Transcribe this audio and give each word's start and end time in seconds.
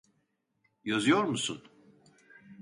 Yazıyor 0.83 1.23
musun? 1.23 1.63